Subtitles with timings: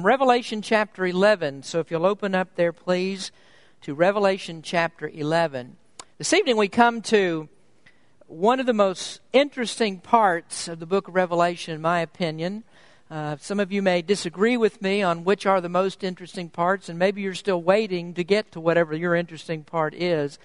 [0.00, 1.64] Revelation chapter 11.
[1.64, 3.32] So if you'll open up there, please,
[3.80, 5.76] to Revelation chapter 11.
[6.18, 7.48] This evening we come to
[8.28, 12.62] one of the most interesting parts of the book of Revelation, in my opinion.
[13.10, 16.88] Uh, some of you may disagree with me on which are the most interesting parts,
[16.88, 20.38] and maybe you're still waiting to get to whatever your interesting part is.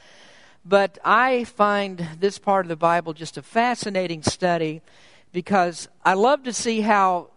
[0.65, 4.81] But I find this part of the Bible just a fascinating study
[5.31, 7.27] because I love to see how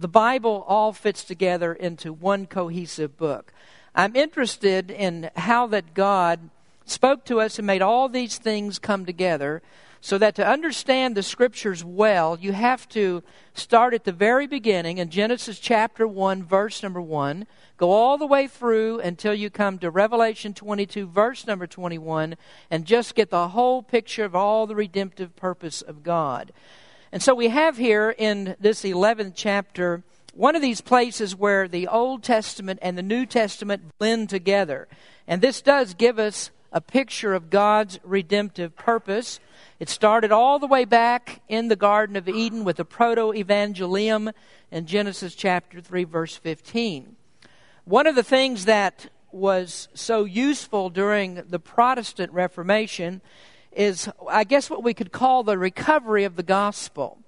[0.00, 3.52] the Bible all fits together into one cohesive book.
[3.94, 6.50] I'm interested in how that God
[6.84, 9.60] spoke to us and made all these things come together
[10.00, 13.24] so that to understand the scriptures well, you have to
[13.54, 17.46] start at the very beginning in Genesis chapter 1, verse number 1,
[17.76, 22.36] go all the way through until you come to Revelation 22, verse number 21,
[22.70, 26.52] and just get the whole picture of all the redemptive purpose of God.
[27.10, 30.02] And so we have here in this 11th chapter
[30.34, 34.86] one of these places where the Old Testament and the New Testament blend together.
[35.26, 39.40] And this does give us a picture of God's redemptive purpose.
[39.80, 44.32] It started all the way back in the Garden of Eden with the proto evangelium
[44.70, 47.16] in Genesis chapter 3, verse 15.
[47.84, 53.22] One of the things that was so useful during the Protestant Reformation
[53.72, 57.18] is, I guess, what we could call the recovery of the gospel.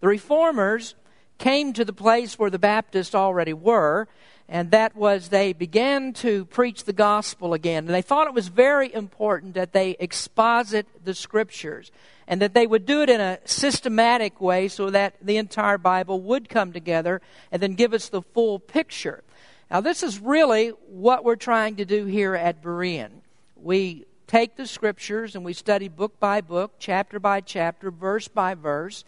[0.00, 0.94] The reformers
[1.38, 4.08] came to the place where the Baptists already were,
[4.48, 7.86] and that was they began to preach the gospel again.
[7.86, 11.92] And they thought it was very important that they exposit the scriptures
[12.26, 16.20] and that they would do it in a systematic way so that the entire Bible
[16.20, 19.22] would come together and then give us the full picture.
[19.70, 23.10] Now, this is really what we're trying to do here at Berean.
[23.56, 28.54] We take the scriptures and we study book by book, chapter by chapter, verse by
[28.54, 29.02] verse.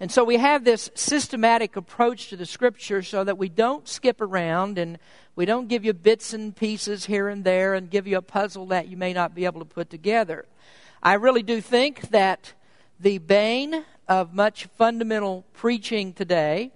[0.00, 4.20] And so we have this systematic approach to the scripture so that we don't skip
[4.20, 4.98] around and
[5.36, 8.66] we don't give you bits and pieces here and there and give you a puzzle
[8.66, 10.46] that you may not be able to put together.
[11.00, 12.52] I really do think that
[12.98, 16.72] the bane of much fundamental preaching today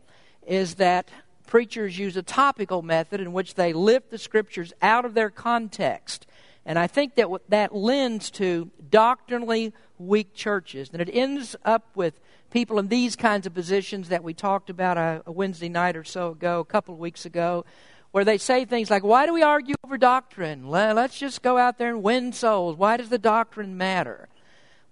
[0.47, 1.09] is that
[1.48, 6.28] preachers use a topical method in which they lift the scriptures out of their context
[6.66, 10.91] and I think that that lends to doctrinally weak churches.
[10.93, 14.98] And it ends up with people in these kinds of positions that we talked about
[14.98, 17.65] a, a Wednesday night or so ago, a couple of weeks ago,
[18.10, 20.69] where they say things like, Why do we argue over doctrine?
[20.69, 22.77] Let's just go out there and win souls.
[22.77, 24.28] Why does the doctrine matter?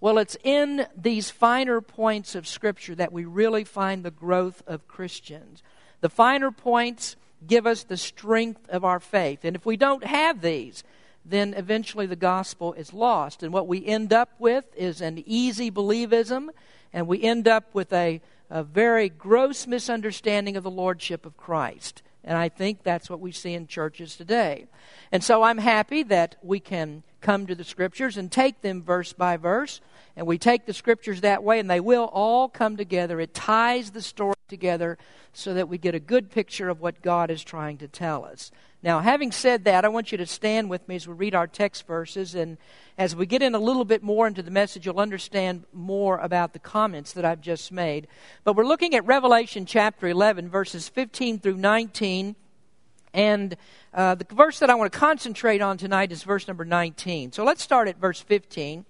[0.00, 4.87] Well, it's in these finer points of Scripture that we really find the growth of
[4.87, 5.62] Christians.
[6.00, 9.45] The finer points give us the strength of our faith.
[9.45, 10.85] And if we don't have these,
[11.31, 13.43] then eventually the gospel is lost.
[13.43, 16.49] And what we end up with is an easy believism,
[16.93, 22.03] and we end up with a, a very gross misunderstanding of the lordship of Christ.
[22.25, 24.67] And I think that's what we see in churches today.
[25.12, 29.12] And so I'm happy that we can come to the scriptures and take them verse
[29.12, 29.81] by verse.
[30.17, 33.21] And we take the scriptures that way, and they will all come together.
[33.21, 34.99] It ties the story together
[35.33, 38.50] so that we get a good picture of what God is trying to tell us.
[38.81, 41.49] Now, having said that, I want you to stand with me as we read our
[41.49, 42.37] text verses.
[42.37, 42.59] And
[42.97, 46.53] as we get in a little bit more into the message, you'll understand more about
[46.53, 48.06] the comments that I've just made.
[48.44, 52.37] But we're looking at Revelation chapter 11, verses 15 through 19.
[53.12, 53.56] And
[53.93, 57.33] uh, the verse that I want to concentrate on tonight is verse number 19.
[57.33, 58.84] So let's start at verse 15.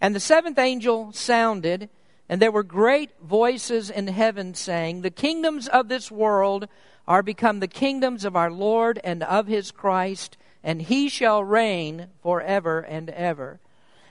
[0.00, 1.88] And the seventh angel sounded,
[2.28, 6.68] and there were great voices in heaven saying, The kingdoms of this world
[7.06, 12.08] are become the kingdoms of our Lord and of his Christ, and he shall reign
[12.22, 13.60] forever and ever.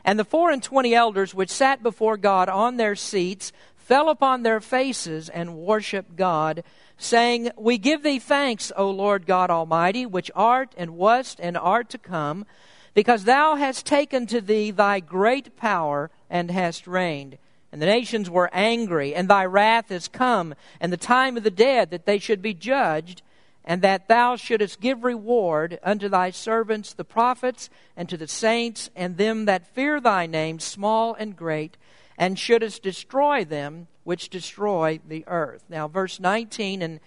[0.06, 4.44] And the four and twenty elders which sat before God on their seats fell upon
[4.44, 6.63] their faces and worshiped God,
[6.97, 11.90] saying, We give thee thanks, O Lord God Almighty, which art and wast and art
[11.90, 12.45] to come,
[12.94, 17.38] because thou hast taken to thee thy great power and hast reigned.
[17.73, 21.50] And the nations were angry, and thy wrath is come, and the time of the
[21.50, 23.23] dead that they should be judged,
[23.66, 28.92] and that thou shouldest give reward unto thy servants the prophets, and to the saints,
[28.95, 31.75] and them that fear thy name, small and great,
[32.15, 35.63] and shouldest destroy them which destroy the earth.
[35.68, 37.00] Now, verse 19, and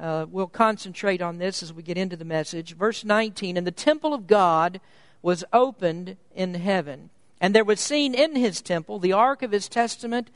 [0.00, 2.76] uh, we'll concentrate on this as we get into the message.
[2.76, 4.80] Verse 19, and the temple of God
[5.20, 7.10] was opened in heaven
[7.42, 10.30] and there was seen in his temple the ark of his testament,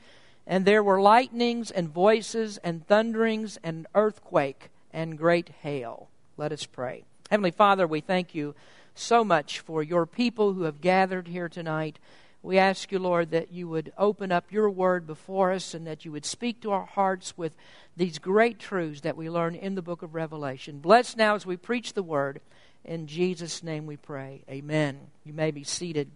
[0.44, 6.08] and there were lightnings and voices and thunderings and earthquake and great hail.
[6.36, 7.04] Let us pray.
[7.30, 8.56] Heavenly Father, we thank you
[8.96, 12.00] so much for your people who have gathered here tonight.
[12.42, 16.04] We ask you, Lord, that you would open up your word before us and that
[16.04, 17.54] you would speak to our hearts with
[17.96, 20.80] these great truths that we learn in the book of Revelation.
[20.80, 22.40] Bless now as we preach the word.
[22.84, 24.42] In Jesus' name we pray.
[24.50, 24.98] Amen.
[25.24, 26.10] You may be seated.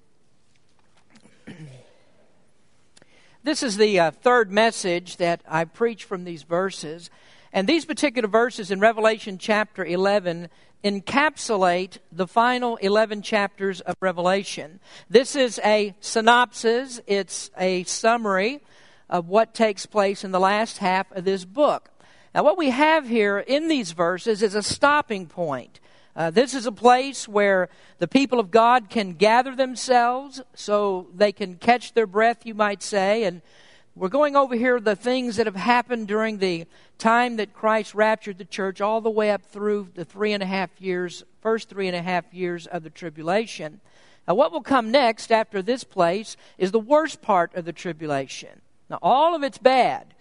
[3.43, 7.11] This is the uh, third message that I preach from these verses.
[7.53, 10.49] And these particular verses in Revelation chapter 11
[10.85, 14.81] encapsulate the final 11 chapters of Revelation.
[15.09, 18.61] This is a synopsis, it's a summary
[19.09, 21.91] of what takes place in the last half of this book.
[22.35, 25.81] Now, what we have here in these verses is a stopping point.
[26.17, 27.69] Uh, this is a place where
[27.99, 32.83] the people of God can gather themselves so they can catch their breath, you might
[32.83, 33.43] say, and
[33.97, 36.67] we're going over here the things that have happened during the
[36.99, 40.47] time that Christ raptured the church, all the way up through the three and a
[40.47, 43.81] half years, first three and a half years of the tribulation.
[44.27, 48.61] Now, what will come next after this place is the worst part of the tribulation.
[48.89, 50.15] Now, all of it's bad.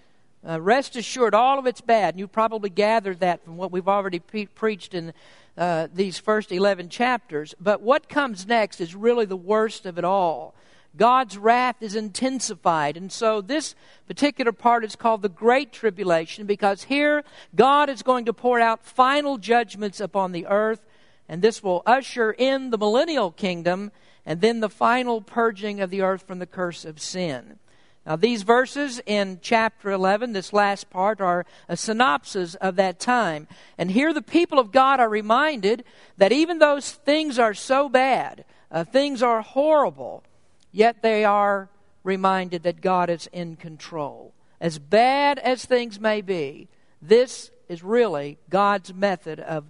[0.47, 2.13] Uh, rest assured, all of it's bad.
[2.13, 5.13] And you probably gathered that from what we've already pre- preached in
[5.57, 7.53] uh, these first 11 chapters.
[7.59, 10.53] But what comes next is really the worst of it all.
[10.95, 12.97] God's wrath is intensified.
[12.97, 13.75] And so this
[14.07, 17.23] particular part is called the Great Tribulation because here
[17.55, 20.81] God is going to pour out final judgments upon the earth,
[21.27, 23.91] and this will usher in the millennial kingdom
[24.25, 27.59] and then the final purging of the earth from the curse of sin.
[28.05, 33.47] Now, these verses in chapter 11, this last part, are a synopsis of that time.
[33.77, 35.83] And here the people of God are reminded
[36.17, 40.23] that even though things are so bad, uh, things are horrible,
[40.71, 41.69] yet they are
[42.03, 44.33] reminded that God is in control.
[44.61, 46.67] As bad as things may be,
[47.01, 49.65] this is really God's method of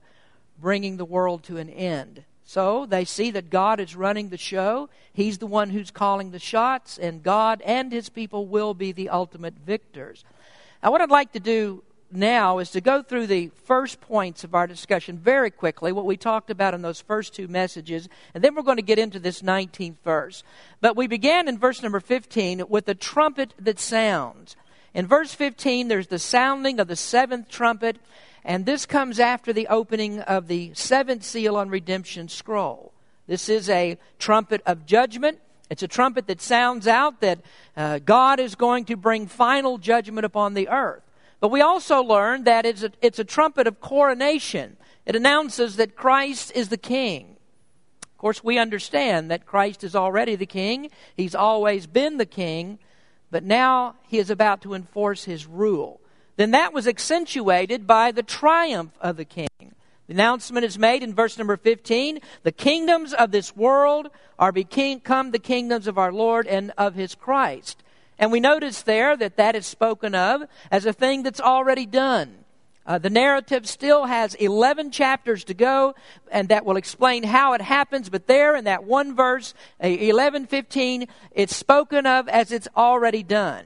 [0.60, 2.24] bringing the world to an end.
[2.50, 4.90] So they see that God is running the show.
[5.14, 9.10] He's the one who's calling the shots, and God and His people will be the
[9.10, 10.26] ultimate victors.
[10.82, 14.56] Now, what I'd like to do now is to go through the first points of
[14.56, 18.56] our discussion very quickly, what we talked about in those first two messages, and then
[18.56, 20.44] we're going to get into this 19th verse.
[20.82, 24.56] But we began in verse number 15 with the trumpet that sounds.
[24.96, 28.00] In verse 15, there's the sounding of the seventh trumpet,
[28.44, 32.94] and this comes after the opening of the seventh seal on redemption scroll.
[33.28, 35.40] This is a trumpet of judgment.
[35.70, 37.40] It's a trumpet that sounds out that
[37.78, 41.04] uh, God is going to bring final judgment upon the earth.
[41.40, 44.78] But we also learn that it's a, it's a trumpet of coronation.
[45.06, 47.38] It announces that Christ is the king.
[48.02, 50.90] Of course, we understand that Christ is already the king.
[51.16, 52.80] He's always been the king,
[53.32, 56.02] but now he is about to enforce his rule.
[56.40, 59.50] Then that was accentuated by the triumph of the king.
[59.60, 64.08] The announcement is made in verse number 15 the kingdoms of this world
[64.40, 67.84] are become the kingdoms of our Lord and of his Christ.
[68.18, 72.46] And we notice there that that is spoken of as a thing that's already done.
[72.86, 75.94] Uh, the narrative still has 11 chapters to go,
[76.32, 78.08] and that will explain how it happens.
[78.08, 79.54] But there in that one verse,
[79.84, 83.66] uh, 11, 15, it's spoken of as it's already done.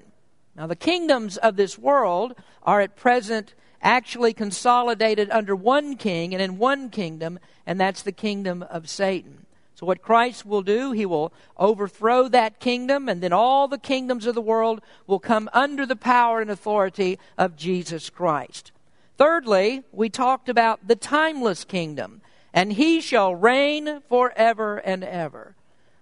[0.55, 6.41] Now, the kingdoms of this world are at present actually consolidated under one king and
[6.41, 9.45] in one kingdom, and that's the kingdom of Satan.
[9.75, 14.25] So, what Christ will do, he will overthrow that kingdom, and then all the kingdoms
[14.25, 18.71] of the world will come under the power and authority of Jesus Christ.
[19.17, 22.21] Thirdly, we talked about the timeless kingdom,
[22.53, 25.55] and he shall reign forever and ever.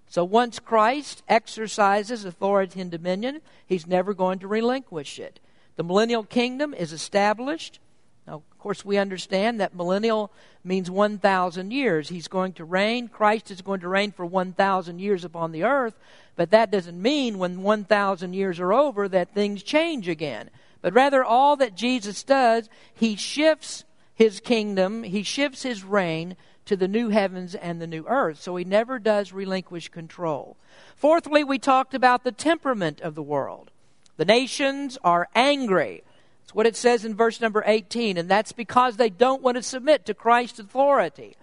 [0.07, 5.39] So, once Christ exercises authority and dominion, he's never going to relinquish it.
[5.81, 7.79] The millennial kingdom is established.
[8.27, 10.31] Now, of course, we understand that millennial
[10.63, 12.09] means 1,000 years.
[12.09, 13.07] He's going to reign.
[13.07, 15.95] Christ is going to reign for 1,000 years upon the earth.
[16.35, 20.51] But that doesn't mean when 1,000 years are over that things change again.
[20.83, 23.83] But rather, all that Jesus does, he shifts
[24.13, 28.39] his kingdom, he shifts his reign to the new heavens and the new earth.
[28.39, 30.57] So he never does relinquish control.
[30.95, 33.70] Fourthly, we talked about the temperament of the world.
[34.17, 36.03] The nations are angry.
[36.41, 39.63] That's what it says in verse number 18, and that's because they don't want to
[39.63, 41.35] submit to Christ's authority.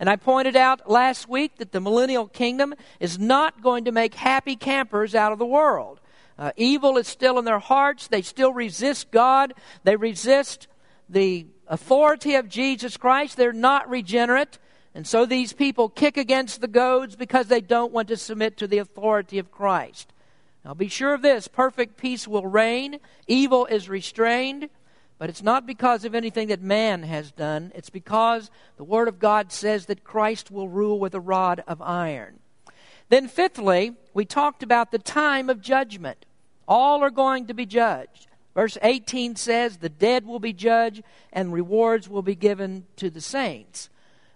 [0.00, 4.14] And I pointed out last week that the millennial kingdom is not going to make
[4.14, 6.00] happy campers out of the world.
[6.38, 8.08] Uh, evil is still in their hearts.
[8.08, 9.54] They still resist God.
[9.84, 10.66] They resist
[11.08, 13.36] the authority of Jesus Christ.
[13.36, 14.58] They're not regenerate.
[14.94, 18.66] And so these people kick against the goads because they don't want to submit to
[18.66, 20.12] the authority of Christ.
[20.64, 24.70] Now be sure of this perfect peace will reign, evil is restrained,
[25.18, 27.70] but it's not because of anything that man has done.
[27.74, 31.80] It's because the Word of God says that Christ will rule with a rod of
[31.80, 32.40] iron.
[33.10, 36.26] Then, fifthly, we talked about the time of judgment.
[36.66, 38.26] All are going to be judged.
[38.54, 41.02] Verse 18 says, The dead will be judged,
[41.32, 43.90] and rewards will be given to the saints.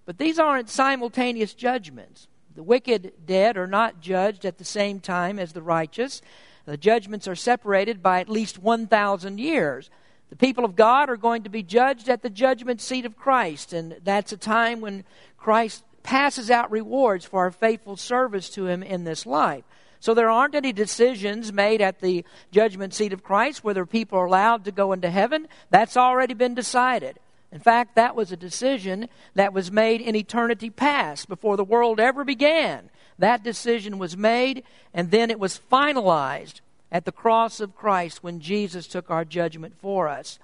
[0.05, 2.29] But these aren't simultaneous judgments.
[2.59, 6.21] The wicked dead are not judged at the same time as the righteous.
[6.65, 9.91] The judgments are separated by at least 1,000 years.
[10.31, 13.73] The people of God are going to be judged at the judgment seat of Christ,
[13.73, 15.05] and that's a time when
[15.37, 19.63] Christ passes out rewards for our faithful service to Him in this life.
[20.01, 24.27] So there aren't any decisions made at the judgment seat of Christ whether people are
[24.27, 25.47] allowed to go into heaven.
[25.71, 27.21] That's already been decided.
[27.51, 31.99] In fact, that was a decision that was made in eternity past, before the world
[31.99, 32.91] ever began.
[33.19, 34.63] That decision was made,
[34.93, 36.61] and then it was finalized
[36.93, 40.39] at the cross of Christ when Jesus took our judgment for us.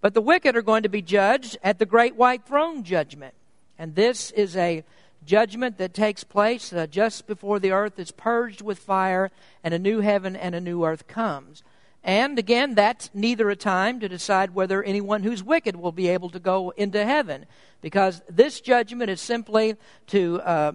[0.00, 3.34] But the wicked are going to be judged at the great white throne judgment.
[3.78, 4.84] And this is a
[5.24, 9.30] judgment that takes place uh, just before the earth is purged with fire
[9.62, 11.62] and a new heaven and a new earth comes.
[12.04, 16.30] And again, that's neither a time to decide whether anyone who's wicked will be able
[16.30, 17.46] to go into heaven,
[17.80, 19.76] because this judgment is simply
[20.08, 20.72] to uh,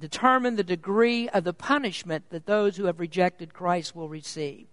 [0.00, 4.66] determine the degree of the punishment that those who have rejected Christ will receive.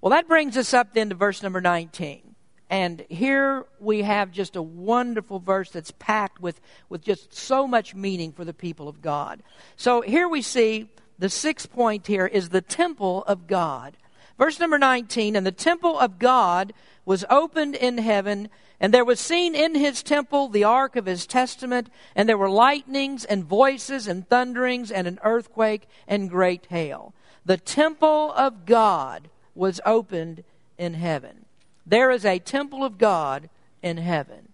[0.00, 2.34] Well, that brings us up then to verse number 19.
[2.68, 7.94] And here we have just a wonderful verse that's packed with, with just so much
[7.94, 9.42] meaning for the people of God.
[9.76, 13.96] So here we see the sixth point here is the temple of God.
[14.38, 16.72] Verse number 19 And the temple of God
[17.04, 18.48] was opened in heaven,
[18.80, 22.50] and there was seen in his temple the ark of his testament, and there were
[22.50, 27.14] lightnings and voices and thunderings and an earthquake and great hail.
[27.44, 30.44] The temple of God was opened
[30.78, 31.44] in heaven.
[31.86, 33.50] There is a temple of God
[33.82, 34.48] in heaven.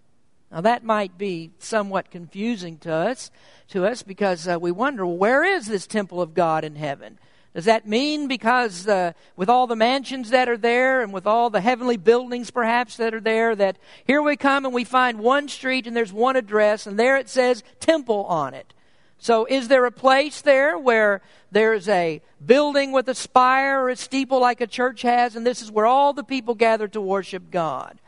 [0.51, 3.31] Now that might be somewhat confusing to us,
[3.69, 7.19] to us because uh, we wonder where is this temple of God in heaven?
[7.55, 11.51] Does that mean because uh, with all the mansions that are there and with all
[11.51, 13.77] the heavenly buildings perhaps that are there, that
[14.07, 17.29] here we come and we find one street and there's one address and there it
[17.29, 18.73] says temple on it?
[19.19, 23.97] So, is there a place there where there's a building with a spire or a
[23.97, 27.51] steeple like a church has, and this is where all the people gather to worship
[27.51, 28.01] God?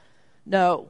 [0.47, 0.89] No.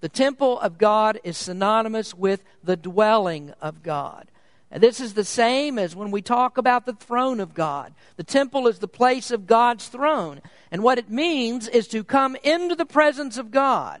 [0.00, 4.28] The temple of God is synonymous with the dwelling of God.
[4.70, 7.94] This is the same as when we talk about the throne of God.
[8.16, 10.40] The temple is the place of God's throne.
[10.70, 14.00] And what it means is to come into the presence of God.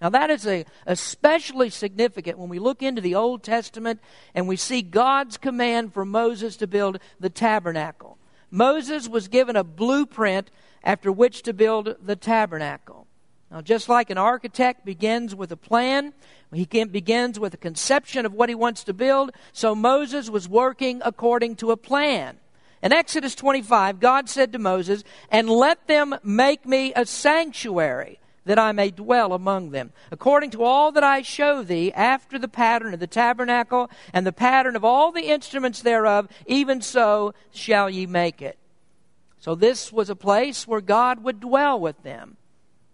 [0.00, 4.00] Now, that is a, especially significant when we look into the Old Testament
[4.34, 8.18] and we see God's command for Moses to build the tabernacle.
[8.50, 10.50] Moses was given a blueprint
[10.82, 13.06] after which to build the tabernacle.
[13.50, 16.12] Now, just like an architect begins with a plan,
[16.52, 21.02] he begins with a conception of what he wants to build, so Moses was working
[21.04, 22.38] according to a plan.
[22.82, 28.58] In Exodus 25, God said to Moses, And let them make me a sanctuary that
[28.58, 29.92] I may dwell among them.
[30.10, 34.32] According to all that I show thee, after the pattern of the tabernacle and the
[34.32, 38.58] pattern of all the instruments thereof, even so shall ye make it.
[39.38, 42.36] So this was a place where God would dwell with them.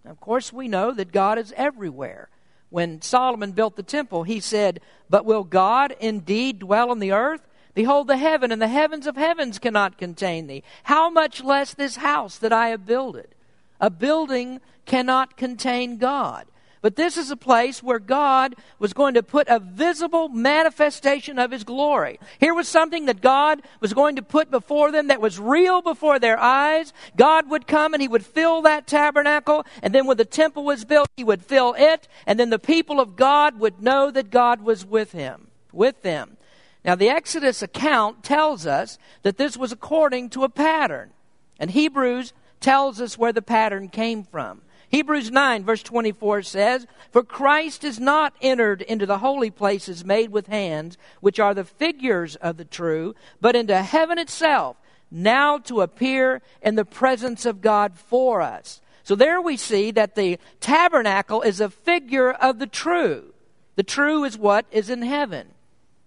[0.07, 2.29] Of course, we know that God is everywhere.
[2.71, 7.47] When Solomon built the temple, he said, But will God indeed dwell on the earth?
[7.75, 10.63] Behold, the heaven and the heavens of heavens cannot contain thee.
[10.85, 13.35] How much less this house that I have builded?
[13.81, 16.47] A building cannot contain God.
[16.87, 21.51] But this is a place where God was going to put a visible manifestation of
[21.51, 22.21] His glory.
[22.39, 26.21] Here was something that God was going to put before them that was real before
[26.21, 26.93] their eyes.
[27.17, 30.85] God would come and He would fill that tabernacle, and then when the temple was
[30.85, 34.61] built, He would fill it, and then the people of God would know that God
[34.61, 36.37] was with Him, with them.
[36.85, 41.11] Now, the Exodus account tells us that this was according to a pattern.
[41.59, 44.63] And Hebrews tells us where the pattern came from.
[44.91, 50.31] Hebrews 9, verse 24 says, For Christ is not entered into the holy places made
[50.31, 54.77] with hands, which are the figures of the true, but into heaven itself,
[55.11, 58.81] now to appear in the presence of God for us.
[59.03, 63.33] So there we see that the tabernacle is a figure of the true.
[63.77, 65.49] The true is what is in heaven.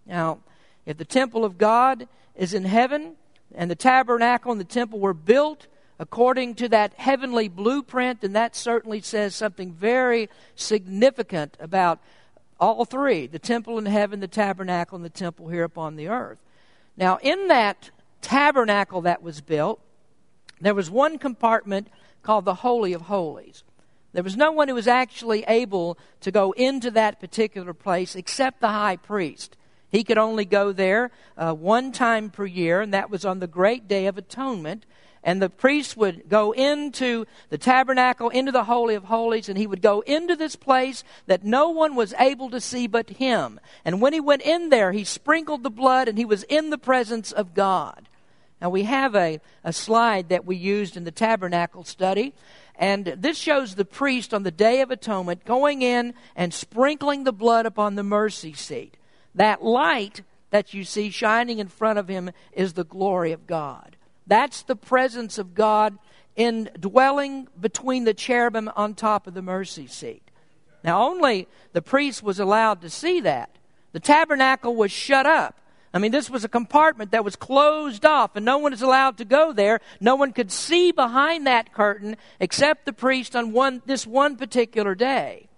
[0.05, 0.39] Now,
[0.85, 3.15] if the temple of God is in heaven,
[3.53, 5.67] and the tabernacle and the temple were built
[5.99, 11.99] according to that heavenly blueprint, and that certainly says something very significant about
[12.59, 16.39] all three the temple in heaven, the tabernacle, and the temple here upon the earth.
[16.97, 17.91] Now, in that
[18.21, 19.79] tabernacle that was built,
[20.59, 21.87] there was one compartment
[22.23, 23.63] called the Holy of Holies.
[24.11, 28.59] There was no one who was actually able to go into that particular place except
[28.59, 29.55] the high priest.
[29.91, 33.47] He could only go there uh, one time per year, and that was on the
[33.47, 34.85] great day of atonement.
[35.23, 39.67] And the priest would go into the tabernacle, into the Holy of Holies, and he
[39.67, 43.59] would go into this place that no one was able to see but him.
[43.83, 46.77] And when he went in there, he sprinkled the blood, and he was in the
[46.77, 48.07] presence of God.
[48.61, 52.33] Now, we have a, a slide that we used in the tabernacle study,
[52.75, 57.33] and this shows the priest on the Day of Atonement going in and sprinkling the
[57.33, 58.95] blood upon the mercy seat.
[59.35, 63.95] That light that you see shining in front of him is the glory of God.
[64.29, 65.97] That's the presence of God
[66.35, 70.21] in dwelling between the cherubim on top of the mercy seat.
[70.83, 73.57] Now, only the priest was allowed to see that.
[73.91, 75.59] The tabernacle was shut up.
[75.91, 79.17] I mean, this was a compartment that was closed off, and no one is allowed
[79.17, 79.81] to go there.
[79.99, 84.93] No one could see behind that curtain except the priest on one, this one particular
[84.93, 85.49] day.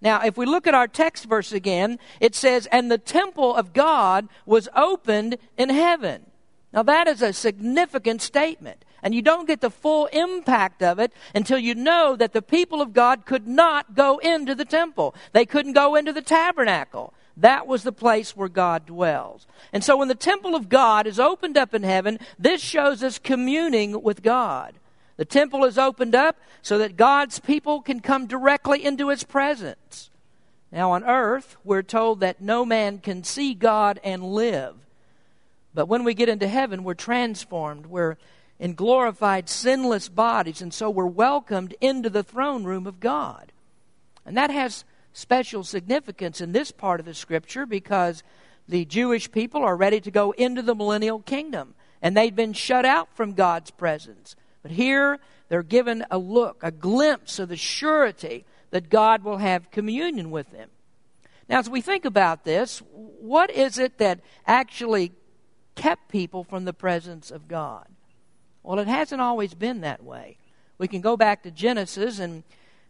[0.00, 3.74] Now, if we look at our text verse again, it says, And the temple of
[3.74, 6.24] God was opened in heaven.
[6.74, 8.84] Now, that is a significant statement.
[9.00, 12.80] And you don't get the full impact of it until you know that the people
[12.80, 15.14] of God could not go into the temple.
[15.32, 17.14] They couldn't go into the tabernacle.
[17.36, 19.46] That was the place where God dwells.
[19.72, 23.18] And so when the temple of God is opened up in heaven, this shows us
[23.18, 24.74] communing with God.
[25.16, 30.10] The temple is opened up so that God's people can come directly into his presence.
[30.72, 34.74] Now, on earth, we're told that no man can see God and live.
[35.74, 37.86] But when we get into heaven, we're transformed.
[37.86, 38.16] We're
[38.58, 43.52] in glorified, sinless bodies, and so we're welcomed into the throne room of God.
[44.24, 48.22] And that has special significance in this part of the scripture because
[48.68, 52.84] the Jewish people are ready to go into the millennial kingdom, and they'd been shut
[52.84, 54.36] out from God's presence.
[54.62, 59.70] But here they're given a look, a glimpse of the surety that God will have
[59.70, 60.70] communion with them.
[61.48, 65.12] Now, as we think about this, what is it that actually
[65.74, 67.86] kept people from the presence of God?
[68.62, 70.38] Well, it hasn't always been that way.
[70.78, 72.42] We can go back to Genesis and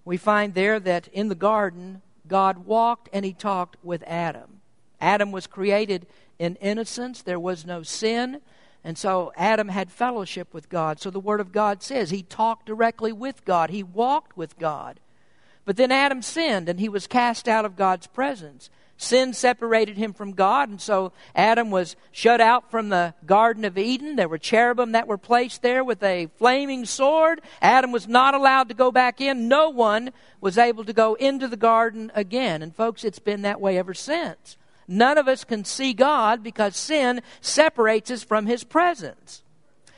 [0.05, 4.61] we find there that in the garden, God walked and he talked with Adam.
[5.01, 6.07] Adam was created
[6.39, 8.41] in innocence, there was no sin.
[8.83, 11.01] And so Adam had fellowship with God.
[11.01, 15.01] So the Word of God says he talked directly with God, he walked with God.
[15.65, 18.69] But then Adam sinned and he was cast out of God's presence.
[18.97, 23.77] Sin separated him from God, and so Adam was shut out from the Garden of
[23.77, 24.17] Eden.
[24.17, 27.41] There were cherubim that were placed there with a flaming sword.
[27.61, 29.49] Adam was not allowed to go back in.
[29.49, 32.63] No one was able to go into the garden again.
[32.63, 34.57] And folks, it's been that way ever since.
[34.87, 39.44] None of us can see God because sin separates us from His presence.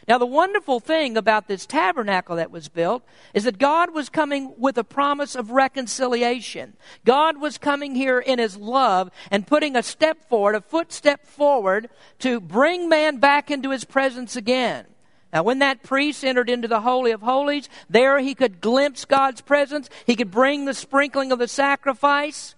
[0.09, 3.03] Now, the wonderful thing about this tabernacle that was built
[3.35, 6.75] is that God was coming with a promise of reconciliation.
[7.05, 11.89] God was coming here in His love and putting a step forward, a footstep forward
[12.21, 14.87] to bring man back into His presence again.
[15.33, 19.41] Now, when that priest entered into the Holy of Holies, there he could glimpse God's
[19.41, 19.91] presence.
[20.07, 22.55] He could bring the sprinkling of the sacrifice.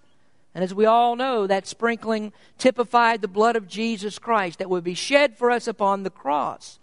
[0.53, 4.83] And as we all know, that sprinkling typified the blood of Jesus Christ that would
[4.83, 6.78] be shed for us upon the cross.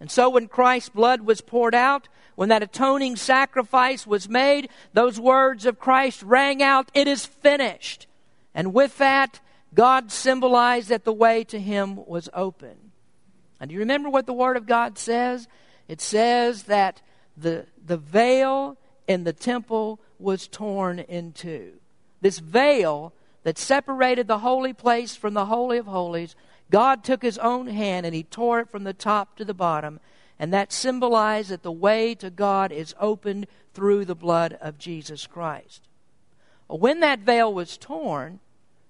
[0.00, 5.20] And so when Christ's blood was poured out, when that atoning sacrifice was made, those
[5.20, 8.06] words of Christ rang out, It is finished.
[8.54, 9.40] And with that,
[9.74, 12.76] God symbolized that the way to Him was open.
[13.60, 15.46] And do you remember what the Word of God says?
[15.86, 17.02] It says that
[17.36, 21.72] the, the veil in the temple was torn in two.
[22.20, 26.36] This veil that separated the holy place from the Holy of Holies,
[26.70, 30.00] God took his own hand and he tore it from the top to the bottom.
[30.38, 35.26] And that symbolized that the way to God is opened through the blood of Jesus
[35.26, 35.82] Christ.
[36.68, 38.40] When that veil was torn,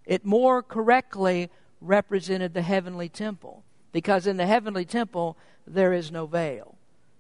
[0.05, 3.65] it more correctly represented the heavenly temple.
[3.93, 6.77] Because in the heavenly temple, there is no veil.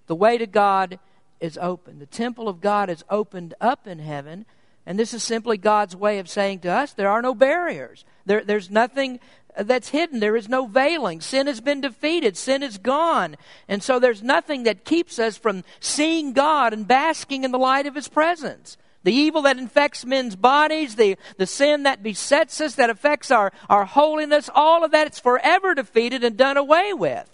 [0.06, 0.98] The way to God
[1.40, 1.98] is open.
[1.98, 4.44] The temple of God is opened up in heaven
[4.86, 8.04] and this is simply God's way of saying to us there are no barriers.
[8.24, 9.20] There, there's nothing
[9.58, 10.20] that's hidden.
[10.20, 11.20] There is no veiling.
[11.20, 12.36] Sin has been defeated.
[12.36, 13.36] Sin is gone.
[13.68, 17.86] And so there's nothing that keeps us from seeing God and basking in the light
[17.86, 18.76] of His presence.
[19.02, 23.50] The evil that infects men's bodies, the, the sin that besets us, that affects our,
[23.68, 27.30] our holiness, all of that is forever defeated and done away with.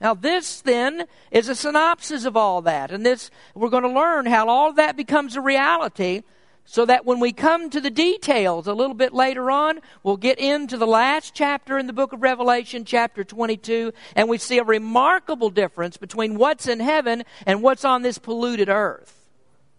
[0.00, 2.90] Now, this then is a synopsis of all that.
[2.90, 6.22] And this, we're going to learn how all that becomes a reality
[6.70, 10.38] so that when we come to the details a little bit later on, we'll get
[10.38, 14.62] into the last chapter in the book of Revelation, chapter 22, and we see a
[14.62, 19.26] remarkable difference between what's in heaven and what's on this polluted earth.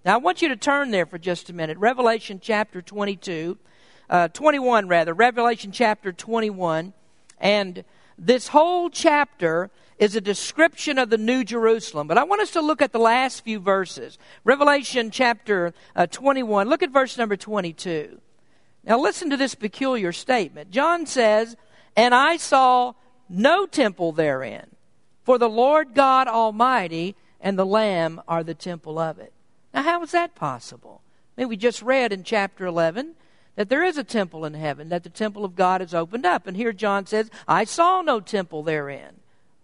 [0.04, 1.78] Now, I want you to turn there for just a minute.
[1.78, 3.58] Revelation chapter 22,
[4.10, 6.92] uh, 21 rather, Revelation chapter 21.
[7.40, 7.86] And
[8.18, 9.72] this whole chapter
[10.02, 12.08] is a description of the New Jerusalem.
[12.08, 14.18] But I want us to look at the last few verses.
[14.44, 16.68] Revelation chapter uh, 21.
[16.68, 18.20] Look at verse number 22.
[18.84, 20.72] Now listen to this peculiar statement.
[20.72, 21.56] John says,
[21.96, 22.94] And I saw
[23.30, 24.72] no temple therein,
[25.24, 29.32] for the Lord God Almighty and the Lamb are the temple of it.
[29.72, 31.04] Now, how is that possible?
[31.38, 33.14] I mean, we just read in chapter 11
[33.56, 36.48] that there is a temple in heaven, that the temple of God is opened up.
[36.48, 39.21] And here John says, I saw no temple therein.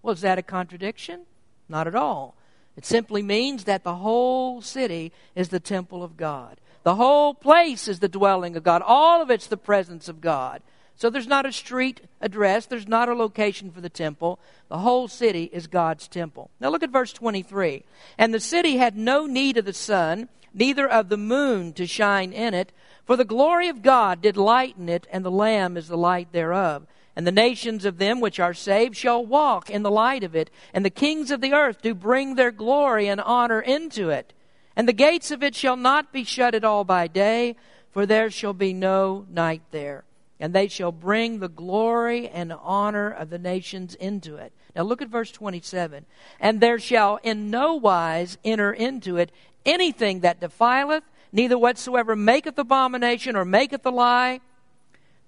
[0.08, 1.24] Well, is that a contradiction?
[1.68, 2.34] Not at all.
[2.78, 6.62] It simply means that the whole city is the temple of God.
[6.84, 8.82] The whole place is the dwelling of God.
[8.86, 10.62] All of it's the presence of God.
[10.96, 14.40] So there's not a street address, there's not a location for the temple.
[14.70, 16.52] The whole city is God's temple.
[16.62, 17.84] Now look at verse 23.
[18.18, 22.32] And the city had no need of the sun, neither of the moon to shine
[22.32, 22.72] in it,
[23.06, 26.88] for the glory of God did lighten it, and the Lamb is the light thereof.
[27.18, 30.52] And the nations of them which are saved shall walk in the light of it,
[30.72, 34.34] and the kings of the earth do bring their glory and honor into it.
[34.76, 37.56] And the gates of it shall not be shut at all by day,
[37.90, 40.04] for there shall be no night there.
[40.40, 44.54] And they shall bring the glory and honor of the nations into it.
[44.76, 46.06] Now look at verse 27.
[46.40, 49.32] And there shall in no wise enter into it
[49.66, 54.40] anything that defileth, neither whatsoever maketh abomination or maketh a lie,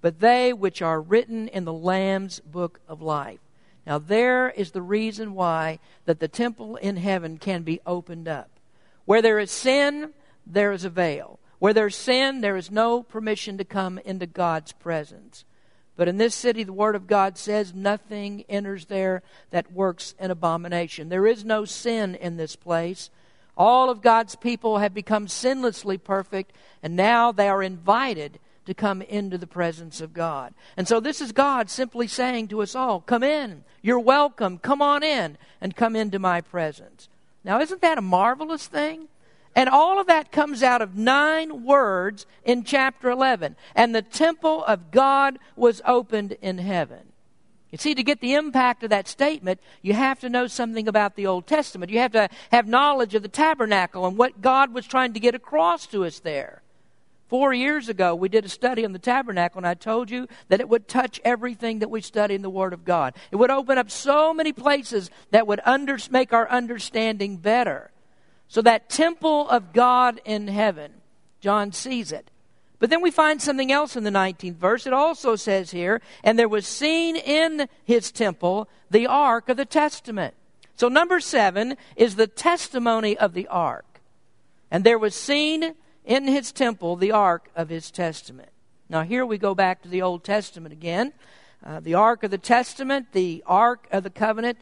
[0.02, 3.40] but they which are written in the Lamb's book of life.
[3.86, 8.52] Now, there is the reason why that the temple in heaven can be opened up.
[9.06, 10.14] Where there is sin,
[10.46, 11.40] there is a veil.
[11.58, 15.44] Where there's sin, there is no permission to come into God's presence.
[15.96, 20.32] But in this city, the Word of God says nothing enters there that works an
[20.32, 21.10] abomination.
[21.10, 23.10] There is no sin in this place.
[23.58, 29.02] All of God's people have become sinlessly perfect, and now they are invited to come
[29.02, 30.54] into the presence of God.
[30.78, 33.64] And so this is God simply saying to us all, Come in.
[33.82, 34.58] You're welcome.
[34.58, 37.10] Come on in and come into my presence.
[37.44, 39.08] Now, isn't that a marvelous thing?
[39.56, 43.56] And all of that comes out of nine words in chapter 11.
[43.76, 47.12] And the temple of God was opened in heaven.
[47.72, 51.16] You see, to get the impact of that statement, you have to know something about
[51.16, 51.92] the Old Testament.
[51.92, 55.36] You have to have knowledge of the tabernacle and what God was trying to get
[55.36, 56.62] across to us there.
[57.30, 60.60] Four years ago, we did a study on the tabernacle, and I told you that
[60.60, 63.14] it would touch everything that we study in the Word of God.
[63.32, 67.92] It would open up so many places that would under, make our understanding better.
[68.48, 70.92] So, that temple of God in heaven,
[71.40, 72.32] John sees it.
[72.80, 74.88] But then we find something else in the 19th verse.
[74.88, 79.66] It also says here, and there was seen in his temple the ark of the
[79.66, 80.34] testament.
[80.78, 84.02] So number seven is the testimony of the ark.
[84.72, 85.76] And there was seen
[86.10, 88.50] in his temple the ark of his testament.
[88.90, 91.14] Now here we go back to the Old Testament again.
[91.64, 94.58] Uh, the ark of the testament, the ark of the covenant,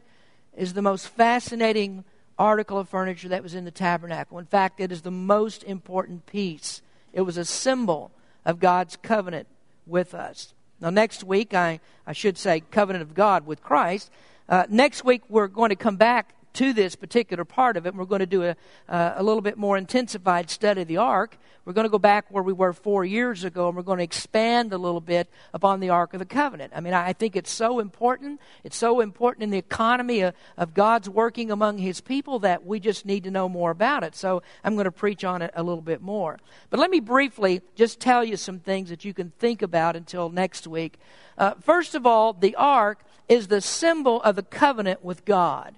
[0.55, 2.03] is the most fascinating
[2.37, 4.37] article of furniture that was in the tabernacle.
[4.37, 6.81] In fact, it is the most important piece
[7.13, 8.11] it was a symbol
[8.45, 9.47] of God's covenant
[9.87, 10.53] with us.
[10.81, 14.11] Now, next week, I, I should say covenant of God with Christ.
[14.49, 17.89] Uh, next week, we're going to come back to this particular part of it.
[17.89, 18.55] And we're going to do a,
[18.89, 21.37] uh, a little bit more intensified study of the ark.
[21.65, 24.03] We're going to go back where we were four years ago, and we're going to
[24.03, 26.73] expand a little bit upon the Ark of the Covenant.
[26.75, 28.39] I mean, I think it's so important.
[28.63, 32.79] It's so important in the economy of, of God's working among His people that we
[32.79, 34.15] just need to know more about it.
[34.15, 36.39] So I'm going to preach on it a little bit more.
[36.69, 40.29] But let me briefly just tell you some things that you can think about until
[40.29, 40.97] next week.
[41.37, 45.75] Uh, first of all, the Ark is the symbol of the covenant with God.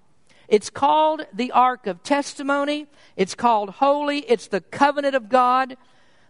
[0.49, 2.87] It's called the Ark of Testimony.
[3.15, 4.19] It's called Holy.
[4.21, 5.77] It's the covenant of God.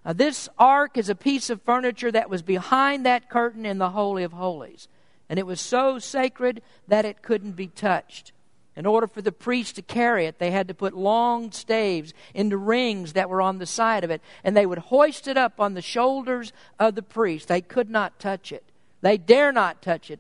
[0.04, 3.92] Uh, this ark is a piece of furniture that was behind that curtain in the
[3.92, 4.90] Holy of Holies.
[5.30, 8.34] And it was so sacred that it couldn't be touched.
[8.76, 12.58] In order for the priest to carry it, they had to put long staves into
[12.58, 15.76] rings that were on the side of it, and they would hoist it up on
[15.76, 17.48] the shoulders of the priest.
[17.48, 18.64] They could not touch it.
[19.02, 20.20] They dare not touch it.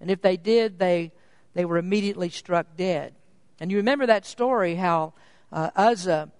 [0.00, 1.12] And if they did, they,
[1.54, 3.14] they were immediately struck dead.
[3.60, 5.12] And you remember that story how
[5.52, 6.30] uh, Uzzah,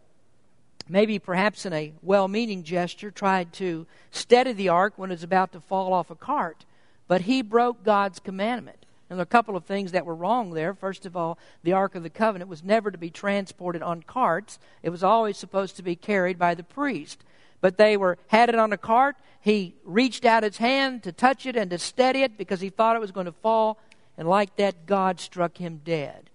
[0.89, 5.23] maybe perhaps in a well meaning gesture, tried to steady the ark when it was
[5.23, 6.65] about to fall off a cart.
[7.07, 8.85] But he broke God's commandment.
[9.11, 10.75] And there are a couple of things that were wrong there.
[10.75, 14.59] First of all, the Ark of the Covenant was never to be transported on carts,
[14.83, 17.23] it was always supposed to be carried by the priest.
[17.61, 19.17] But they were had it on a cart.
[19.41, 22.97] He reached out his hand to touch it and to steady it because he thought
[22.97, 23.79] it was going to fall.
[24.19, 26.29] And like that, God struck him dead.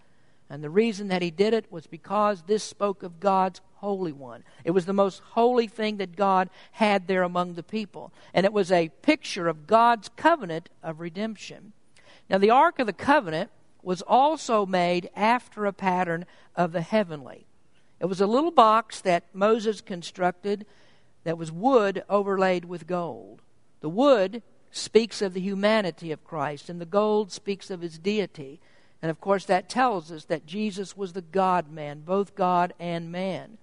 [0.49, 4.43] And the reason that he did it was because this spoke of God's Holy One.
[4.63, 8.11] It was the most holy thing that God had there among the people.
[8.33, 11.73] And it was a picture of God's covenant of redemption.
[12.29, 17.45] Now, the Ark of the Covenant was also made after a pattern of the heavenly.
[17.99, 20.65] It was a little box that Moses constructed
[21.23, 23.41] that was wood overlaid with gold.
[23.81, 28.59] The wood speaks of the humanity of Christ, and the gold speaks of his deity.
[29.01, 33.11] And of course, that tells us that Jesus was the God man, both God and
[33.11, 33.57] man.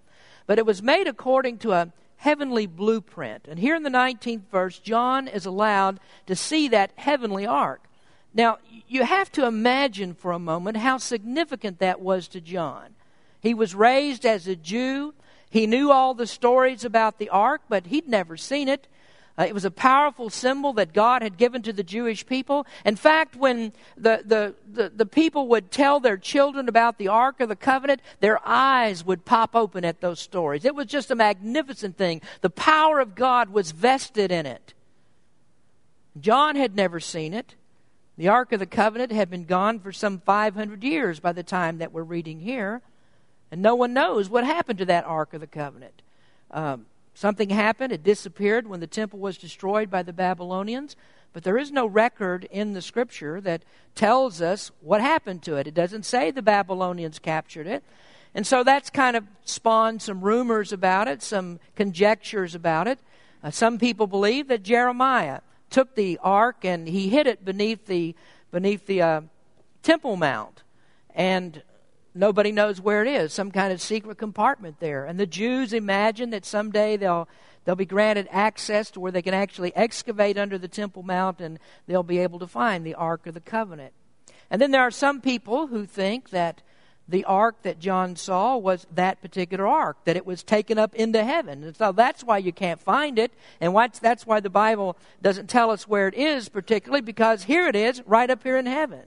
[0.47, 3.47] But it was made according to a heavenly blueprint.
[3.49, 7.83] And here in the 19th verse, John is allowed to see that heavenly ark.
[8.33, 12.95] Now, you have to imagine for a moment how significant that was to John.
[13.41, 15.15] He was raised as a Jew.
[15.49, 18.89] He knew all the stories about the ark, but he'd never seen it.
[19.39, 22.67] Uh, it was a powerful symbol that God had given to the Jewish people.
[22.87, 27.41] In fact, when the, the, the, the, people would tell their children about the Ark
[27.41, 30.65] of the Covenant, their eyes would pop open at those stories.
[30.65, 32.23] It was just a magnificent thing.
[32.41, 34.73] The power of God was vested in it.
[36.19, 37.57] John had never seen it.
[38.17, 41.79] The Ark of the Covenant had been gone for some 500 years by the time
[41.79, 42.81] that we're reading here.
[43.51, 46.01] And no one knows what happened to that Ark of the Covenant.
[46.51, 50.97] Um, Something happened, it disappeared when the temple was destroyed by the Babylonians,
[51.33, 53.63] but there is no record in the scripture that
[53.95, 55.67] tells us what happened to it.
[55.67, 57.83] It doesn't say the Babylonians captured it.
[58.35, 62.99] And so that's kind of spawned some rumors about it, some conjectures about it.
[63.43, 68.15] Uh, some people believe that Jeremiah took the ark and he hid it beneath the
[68.53, 69.21] beneath the uh,
[69.83, 70.65] Temple Mount,
[71.15, 71.63] and
[72.17, 75.05] nobody knows where it is, some kind of secret compartment there.
[75.05, 77.29] And the Jews imagine that someday they'll
[77.65, 81.59] they'll be granted access to where they can actually excavate under the Temple Mount and
[81.87, 83.93] they'll be able to find the Ark of the Covenant.
[84.51, 86.63] And then there are some people who think that
[87.09, 91.25] the ark that John saw was that particular ark, that it was taken up into
[91.25, 91.63] heaven.
[91.63, 93.33] And so that's why you can't find it.
[93.61, 97.77] And that's why the Bible doesn't tell us where it is, particularly because here it
[97.77, 99.03] is, right up here in heaven.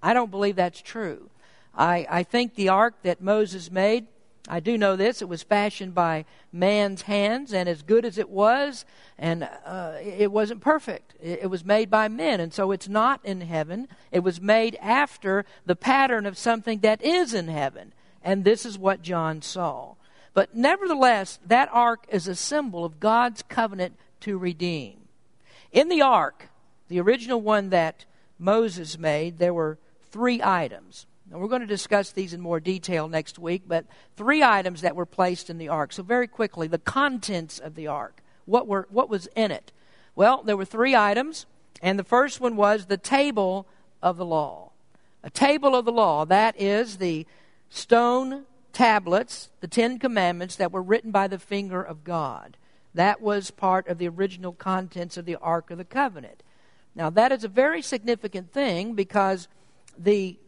[0.00, 1.28] I don't believe that's true.
[1.74, 4.06] I, I think the ark that Moses made,
[4.48, 8.30] I do know this, it was fashioned by man's hands, and as good as it
[8.30, 8.84] was,
[9.18, 11.14] and uh, it wasn't perfect.
[11.20, 13.88] It, it was made by men, and so it's not in heaven.
[14.10, 17.92] It was made after the pattern of something that is in heaven.
[18.22, 19.94] And this is what John saw.
[20.34, 24.96] But nevertheless, that ark is a symbol of God's covenant to redeem.
[25.72, 26.48] In the ark,
[26.88, 28.04] the original one that
[28.38, 29.78] Moses made, there were
[30.10, 31.06] three items.
[31.30, 33.84] Now, we're going to discuss these in more detail next week, but
[34.16, 35.92] three items that were placed in the ark.
[35.92, 38.22] So, very quickly, the contents of the ark.
[38.46, 39.72] What, were, what was in it?
[40.14, 41.44] Well, there were three items,
[41.82, 43.66] and the first one was the table
[44.02, 44.70] of the law.
[45.22, 47.26] A table of the law, that is the
[47.68, 52.56] stone tablets, the Ten Commandments that were written by the finger of God.
[52.94, 56.42] That was part of the original contents of the Ark of the Covenant.
[56.94, 59.46] Now, that is a very significant thing because
[59.96, 60.38] the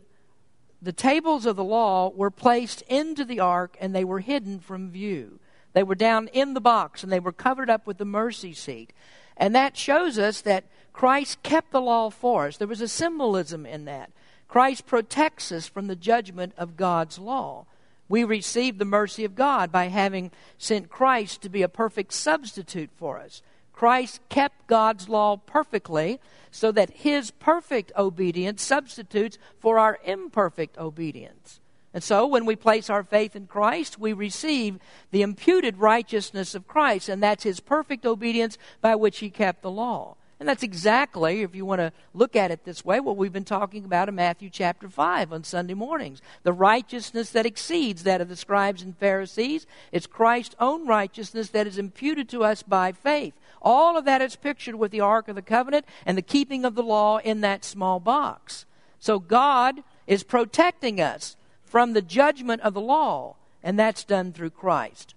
[0.82, 4.90] the tables of the law were placed into the ark and they were hidden from
[4.90, 5.38] view.
[5.72, 8.92] They were down in the box and they were covered up with the mercy seat.
[9.36, 12.56] And that shows us that Christ kept the law for us.
[12.56, 14.10] There was a symbolism in that.
[14.48, 17.66] Christ protects us from the judgment of God's law.
[18.08, 22.90] We receive the mercy of God by having sent Christ to be a perfect substitute
[22.96, 23.42] for us.
[23.80, 31.60] Christ kept God's law perfectly so that his perfect obedience substitutes for our imperfect obedience.
[31.94, 34.78] And so, when we place our faith in Christ, we receive
[35.12, 39.70] the imputed righteousness of Christ, and that's his perfect obedience by which he kept the
[39.70, 40.16] law.
[40.40, 43.44] And that's exactly, if you want to look at it this way, what we've been
[43.44, 46.22] talking about in Matthew chapter 5 on Sunday mornings.
[46.44, 49.66] The righteousness that exceeds that of the scribes and Pharisees.
[49.92, 53.34] It's Christ's own righteousness that is imputed to us by faith.
[53.62, 56.74] All of that is pictured with the Ark of the Covenant and the keeping of
[56.74, 58.66] the law in that small box.
[58.98, 64.50] So God is protecting us from the judgment of the law, and that's done through
[64.50, 65.14] Christ.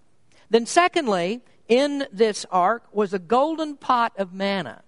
[0.50, 4.84] Then, secondly, in this ark was a golden pot of manna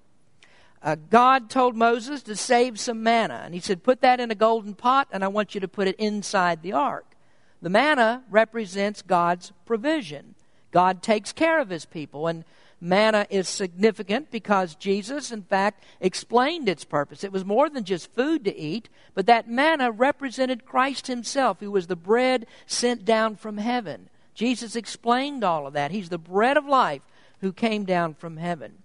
[0.86, 3.42] uh, God told Moses to save some manna.
[3.44, 5.88] And he said, Put that in a golden pot, and I want you to put
[5.88, 7.16] it inside the ark.
[7.60, 10.36] The manna represents God's provision.
[10.70, 12.28] God takes care of his people.
[12.28, 12.46] And
[12.82, 17.24] manna is significant because Jesus, in fact, explained its purpose.
[17.24, 21.72] It was more than just food to eat, but that manna represented Christ himself, who
[21.72, 24.10] was the bread sent down from heaven.
[24.34, 25.92] Jesus explained all of that.
[25.92, 27.02] He's the bread of life
[27.42, 28.80] who came down from heaven.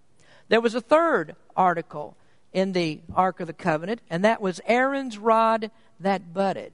[0.49, 2.17] There was a third article
[2.53, 6.73] in the Ark of the Covenant, and that was Aaron's rod that budded.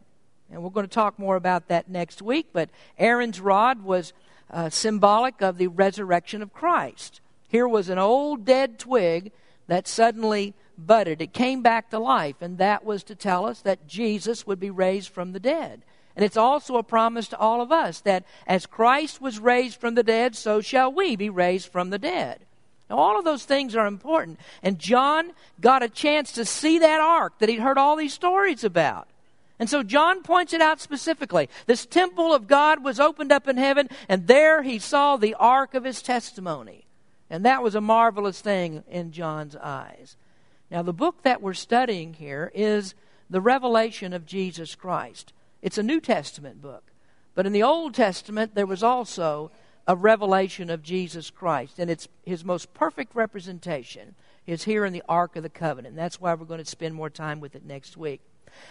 [0.50, 4.12] And we're going to talk more about that next week, but Aaron's rod was
[4.50, 7.20] uh, symbolic of the resurrection of Christ.
[7.48, 9.32] Here was an old dead twig
[9.66, 11.20] that suddenly budded.
[11.20, 14.70] It came back to life, and that was to tell us that Jesus would be
[14.70, 15.82] raised from the dead.
[16.14, 19.94] And it's also a promise to all of us that as Christ was raised from
[19.94, 22.46] the dead, so shall we be raised from the dead.
[22.88, 24.38] Now, all of those things are important.
[24.62, 28.64] And John got a chance to see that ark that he'd heard all these stories
[28.64, 29.08] about.
[29.58, 31.48] And so John points it out specifically.
[31.66, 35.74] This temple of God was opened up in heaven, and there he saw the ark
[35.74, 36.86] of his testimony.
[37.30, 40.16] And that was a marvelous thing in John's eyes.
[40.70, 42.94] Now, the book that we're studying here is
[43.30, 45.32] the revelation of Jesus Christ.
[45.62, 46.92] It's a New Testament book.
[47.34, 49.50] But in the Old Testament, there was also
[49.86, 51.78] a revelation of Jesus Christ.
[51.78, 54.14] And it's his most perfect representation
[54.46, 55.96] is here in the Ark of the Covenant.
[55.96, 58.20] That's why we're going to spend more time with it next week.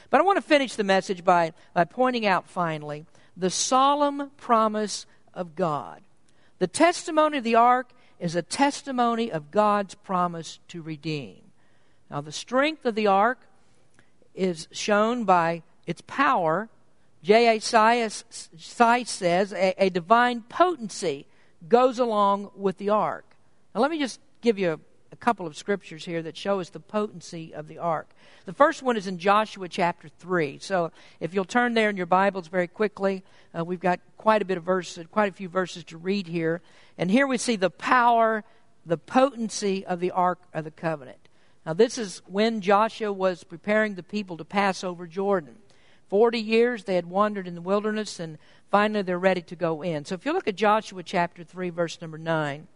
[0.09, 5.05] But I want to finish the message by, by pointing out finally the solemn promise
[5.33, 6.01] of God.
[6.59, 11.41] The testimony of the ark is a testimony of God's promise to redeem.
[12.09, 13.39] Now, the strength of the ark
[14.33, 16.69] is shown by its power
[17.25, 17.59] J.A.
[17.59, 21.25] Seiss says a, a, divine potency
[21.67, 23.25] goes along with the ark.
[23.73, 24.79] Now, let me just give you
[25.15, 28.09] a, couple of scriptures here that show us the potency of the ark.
[28.45, 30.59] The first one is in Joshua chapter 3.
[30.59, 33.23] So, if you'll turn there in your Bibles very quickly,
[33.57, 36.61] uh, we've got quite a bit of verses, quite a few verses to read here.
[36.97, 38.43] And here we see the power,
[38.85, 41.29] the potency of the ark of the covenant.
[41.65, 45.55] Now, this is when Joshua was preparing the people to pass over Jordan.
[46.07, 48.37] Forty years they had wandered in the wilderness, and
[48.69, 50.05] finally they're ready to go in.
[50.05, 52.67] So if you look at Joshua chapter 3, verse number 9.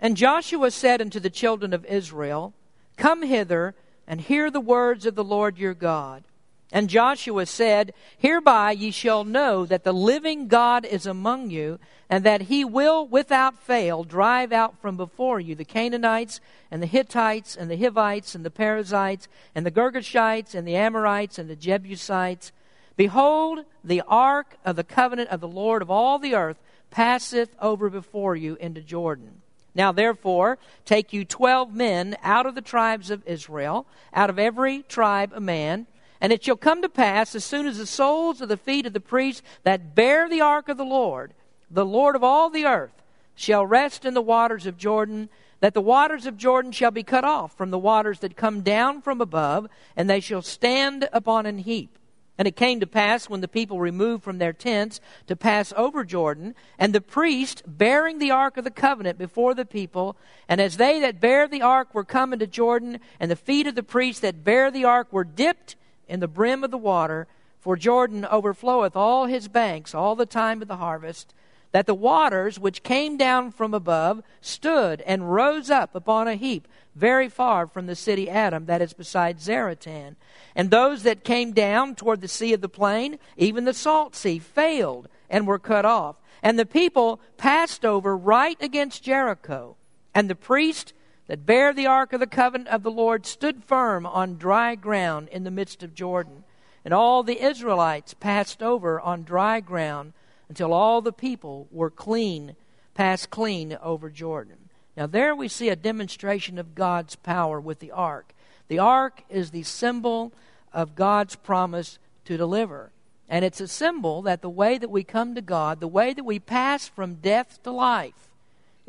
[0.00, 2.54] And Joshua said unto the children of Israel,
[2.96, 3.74] Come hither
[4.06, 6.24] and hear the words of the Lord your God.
[6.70, 11.78] And Joshua said, Hereby ye shall know that the living God is among you,
[12.10, 16.86] and that he will without fail drive out from before you the Canaanites, and the
[16.86, 21.56] Hittites, and the Hivites, and the Perizzites, and the Girgashites, and the Amorites, and the
[21.56, 22.52] Jebusites.
[22.96, 26.58] Behold, the ark of the covenant of the Lord of all the earth
[26.90, 29.40] passeth over before you into Jordan.
[29.78, 34.82] Now, therefore, take you twelve men out of the tribes of Israel, out of every
[34.82, 35.86] tribe a man
[36.20, 38.92] and it shall come to pass, as soon as the soles of the feet of
[38.92, 41.32] the priests that bear the ark of the Lord,
[41.70, 43.02] the Lord of all the earth,
[43.34, 45.28] shall rest in the waters of Jordan,
[45.60, 49.00] that the waters of Jordan shall be cut off from the waters that come down
[49.00, 51.97] from above, and they shall stand upon an heap.
[52.38, 56.04] And it came to pass when the people removed from their tents to pass over
[56.04, 60.16] Jordan, and the priest bearing the ark of the covenant before the people,
[60.48, 63.74] and as they that bear the ark were come into Jordan, and the feet of
[63.74, 65.74] the priests that bear the ark were dipped
[66.06, 67.26] in the brim of the water,
[67.58, 71.34] for Jordan overfloweth all his banks all the time of the harvest,
[71.72, 76.68] that the waters which came down from above stood and rose up upon a heap
[76.98, 80.16] very far from the city Adam, that is beside Zaretan.
[80.54, 84.38] And those that came down toward the sea of the plain, even the salt sea,
[84.38, 86.16] failed and were cut off.
[86.42, 89.76] And the people passed over right against Jericho.
[90.14, 90.92] And the priest
[91.28, 95.28] that bare the ark of the covenant of the Lord stood firm on dry ground
[95.28, 96.44] in the midst of Jordan.
[96.84, 100.14] And all the Israelites passed over on dry ground
[100.48, 102.56] until all the people were clean,
[102.94, 104.67] passed clean over Jordan.
[104.98, 108.34] Now, there we see a demonstration of God's power with the ark.
[108.66, 110.32] The ark is the symbol
[110.72, 112.90] of God's promise to deliver.
[113.28, 116.24] And it's a symbol that the way that we come to God, the way that
[116.24, 118.28] we pass from death to life,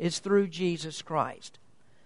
[0.00, 1.60] is through Jesus Christ.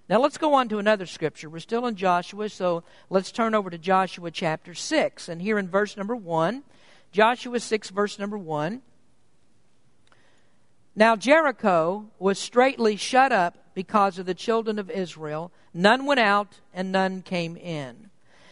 [0.07, 1.49] Now let's go on to another scripture.
[1.49, 5.31] We're still in Joshua, so let's turn over to Joshua chapter 6.
[5.31, 6.63] And here in verse number 1,
[7.11, 8.83] Joshua 6, verse number 1.
[10.97, 15.51] Now Jericho was straitly shut up because of the children of Israel.
[15.73, 18.11] None went out, and none came in.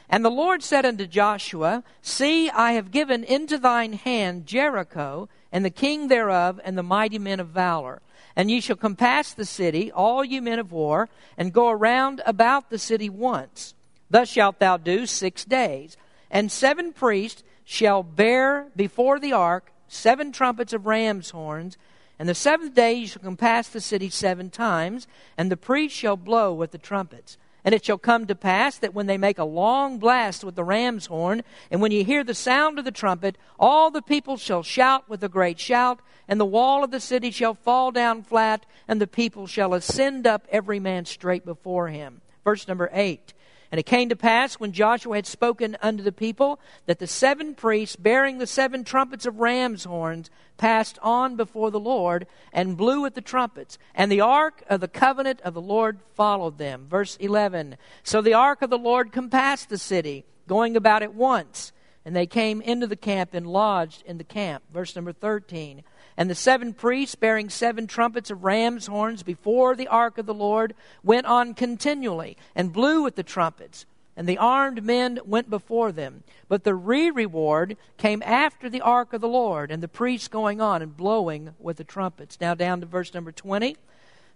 [0.09, 5.65] And the Lord said unto Joshua, See, I have given into thine hand Jericho, and
[5.65, 8.03] the king thereof, and the mighty men of valor.
[8.35, 12.71] And ye shall compass the city, all ye men of war, and go around about
[12.71, 13.75] the city once.
[14.11, 15.97] Thus shalt thou do six days.
[16.31, 21.77] And seven priests shall bear before the ark seven trumpets of ram's horns.
[22.23, 26.17] And the seventh day ye shall compass the city seven times, and the priests shall
[26.17, 27.37] blow with the trumpets.
[27.65, 30.63] And it shall come to pass that when they make a long blast with the
[30.63, 34.63] ram's horn, and when ye hear the sound of the trumpet, all the people shall
[34.63, 35.99] shout with a great shout,
[36.29, 40.25] and the wall of the city shall fall down flat, and the people shall ascend
[40.25, 42.21] up every man straight before him.
[42.45, 43.35] Verse number 8.
[43.73, 47.55] And it came to pass when Joshua had spoken unto the people that the seven
[47.55, 53.07] priests bearing the seven trumpets of ram's horns passed on before the Lord and blew
[53.07, 53.79] at the trumpets.
[53.95, 56.87] And the ark of the covenant of the Lord followed them.
[56.87, 61.73] Verse 11 So the ark of the Lord compassed the city, going about it once.
[62.05, 64.65] And they came into the camp and lodged in the camp.
[64.71, 65.83] Verse number 13.
[66.17, 70.35] And the seven priests, bearing seven trumpets of ram's horns before the ark of the
[70.35, 73.87] Lord, went on continually and blew with the trumpets.
[74.15, 76.23] And the armed men went before them.
[76.49, 80.61] But the re reward came after the ark of the Lord, and the priests going
[80.61, 82.39] on and blowing with the trumpets.
[82.39, 83.77] Now down to verse number 20.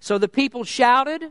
[0.01, 1.31] So the people shouted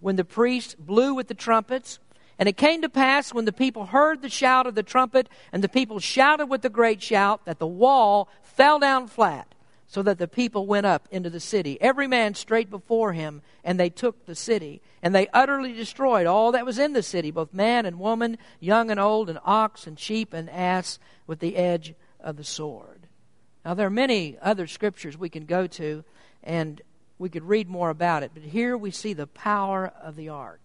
[0.00, 1.98] when the priests blew with the trumpets.
[2.38, 5.64] And it came to pass when the people heard the shout of the trumpet, and
[5.64, 9.54] the people shouted with a great shout, that the wall fell down flat
[9.86, 13.78] so that the people went up into the city, every man straight before him, and
[13.78, 14.82] they took the city.
[15.02, 18.90] And they utterly destroyed all that was in the city, both man and woman, young
[18.90, 23.06] and old, and ox and sheep and ass, with the edge of the sword.
[23.64, 26.04] Now, there are many other scriptures we can go to,
[26.42, 26.80] and
[27.18, 30.60] we could read more about it, but here we see the power of the ark.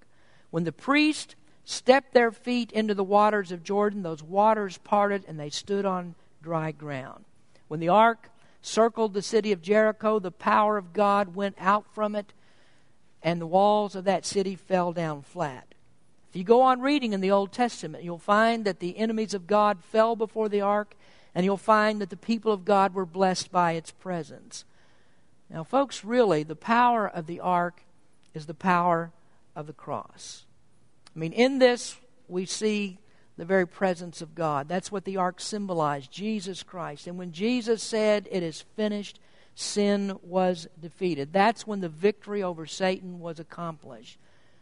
[0.49, 5.39] When the priest stepped their feet into the waters of Jordan, those waters parted and
[5.39, 7.24] they stood on dry ground.
[7.67, 8.30] When the ark
[8.62, 10.20] circled the city of Jericho.
[10.20, 12.34] The power of God went out from it,
[13.22, 15.74] and the walls of that city fell down flat.
[16.30, 19.47] If you go on reading in the Old Testament, you'll find that the enemies of
[19.47, 20.95] God fell before the ark,
[21.36, 24.64] and you'll find that the people of God were blessed by its presence.
[25.49, 27.82] Now, folks, really, the power of the ark
[28.34, 29.12] is the power
[29.55, 30.45] of the cross.
[31.14, 31.97] I mean, in this,
[32.30, 32.97] we see
[33.42, 34.68] the very presence of God.
[34.68, 37.08] That's what the ark symbolized Jesus Christ.
[37.08, 39.20] And when Jesus said, It is finished,
[39.56, 41.34] sin was defeated.
[41.34, 44.20] That's when the victory over Satan was accomplished.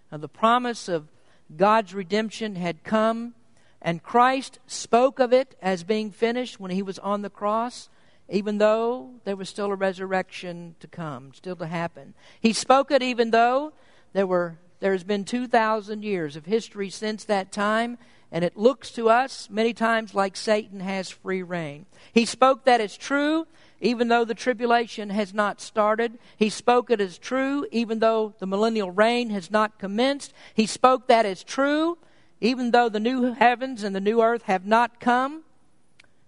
[0.10, 1.10] Now, the promise of
[1.58, 3.34] God's redemption had come,
[3.82, 7.90] and Christ spoke of it as being finished when he was on the cross,
[8.30, 12.14] even though there was still a resurrection to come, still to happen.
[12.40, 13.74] He spoke it even though
[14.14, 17.98] there were there has been 2,000 years of history since that time,
[18.32, 21.86] and it looks to us many times like Satan has free reign.
[22.14, 23.48] He spoke that as true,
[23.82, 26.20] even though the tribulation has not started.
[26.38, 30.34] He spoke it as true, even though the millennial reign has not commenced.
[30.54, 31.98] He spoke that as true,
[32.42, 35.44] even though the new heavens and the new earth have not come.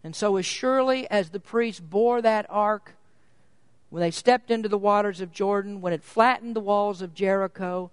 [0.03, 2.95] And so, as surely as the priests bore that ark,
[3.91, 7.91] when they stepped into the waters of Jordan, when it flattened the walls of Jericho,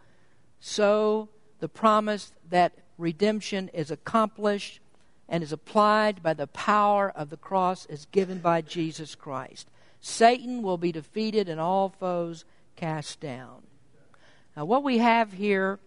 [0.61, 1.29] so
[1.59, 4.81] the promise that redemption is accomplished
[5.29, 9.69] and is applied by the power of the cross as given by Jesus Christ.
[10.01, 12.45] Satan will be defeated and all foes
[12.77, 13.63] cast down.
[14.57, 15.79] Now, what we have here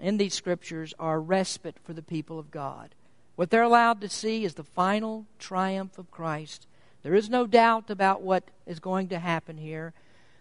[0.00, 2.94] in these scriptures are respite for the people of God.
[3.36, 6.66] What they're allowed to see is the final triumph of Christ.
[7.02, 9.92] There is no doubt about what is going to happen here.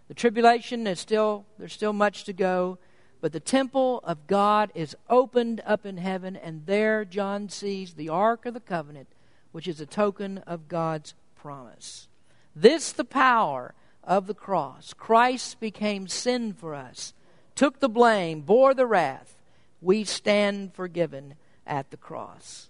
[0.07, 2.77] The tribulation is still, there's still much to go.
[3.22, 8.09] But the temple of God is opened up in heaven, and there John sees the
[8.09, 9.09] Ark of the Covenant,
[9.51, 12.07] which is a token of God's promise.
[12.55, 14.93] This, the power of the cross.
[14.93, 17.13] Christ became sin for us,
[17.53, 19.36] took the blame, bore the wrath.
[19.82, 22.69] We stand forgiven at the cross.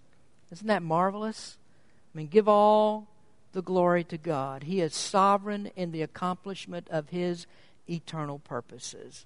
[0.51, 1.57] Isn't that marvelous?
[2.13, 3.07] I mean, give all
[3.53, 4.63] the glory to God.
[4.63, 7.47] He is sovereign in the accomplishment of His
[7.89, 9.25] eternal purposes.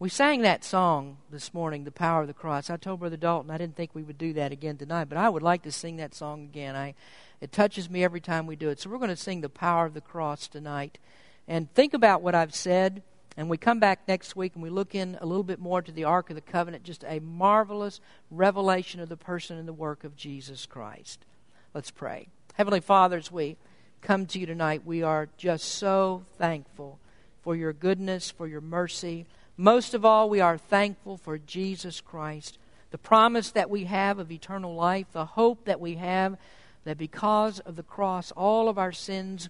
[0.00, 2.68] We sang that song this morning, The Power of the Cross.
[2.68, 5.28] I told Brother Dalton I didn't think we would do that again tonight, but I
[5.28, 6.74] would like to sing that song again.
[6.74, 6.94] I,
[7.40, 8.80] it touches me every time we do it.
[8.80, 10.98] So we're going to sing The Power of the Cross tonight.
[11.46, 13.04] And think about what I've said.
[13.36, 15.92] And we come back next week and we look in a little bit more to
[15.92, 18.00] the Ark of the Covenant, just a marvelous
[18.32, 21.24] revelation of the person and the work of Jesus Christ.
[21.72, 22.26] Let's pray.
[22.54, 23.56] Heavenly Father, as we
[24.02, 26.98] come to you tonight, we are just so thankful
[27.42, 29.26] for your goodness, for your mercy
[29.56, 32.58] most of all, we are thankful for Jesus Christ,
[32.90, 36.36] the promise that we have of eternal life, the hope that we have
[36.84, 39.48] that because of the cross, all of our sins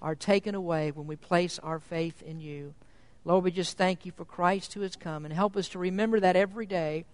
[0.00, 2.74] are taken away when we place our faith in you.
[3.24, 6.20] Lord, we just thank you for Christ who has come and help us to remember
[6.20, 7.04] that every day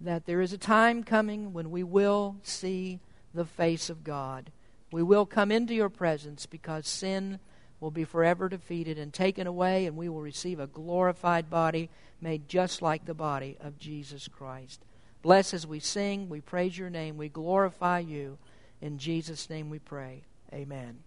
[0.00, 3.00] that there is a time coming when we will see
[3.34, 4.50] the face of God.
[4.90, 7.40] We will come into your presence because sin
[7.80, 11.88] will be forever defeated and taken away, and we will receive a glorified body
[12.20, 14.84] made just like the body of Jesus Christ.
[15.22, 18.38] Bless as we sing, we praise your name, we glorify you.
[18.80, 20.22] In Jesus' name we pray.
[20.52, 21.00] Amen.